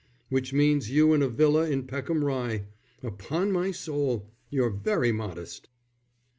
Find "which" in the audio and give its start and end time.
0.29-0.51